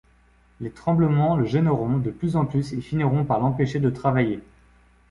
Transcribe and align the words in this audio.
Les 0.61 0.71
tremblements 0.71 1.37
le 1.37 1.45
gêneront 1.45 1.99
de 1.99 2.09
plus 2.09 2.35
en 2.35 2.47
plus 2.47 2.73
et 2.73 2.81
finiront 2.81 3.23
par 3.23 3.39
l’empêcher 3.39 3.79
de 3.79 3.91
travailler. 3.91 4.39